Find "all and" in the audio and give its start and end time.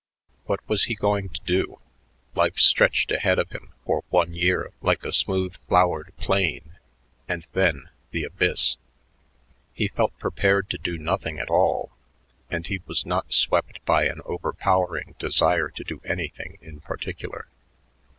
11.51-12.65